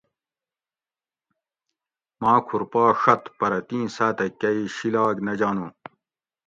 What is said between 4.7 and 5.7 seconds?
شیلاگ نہ جانو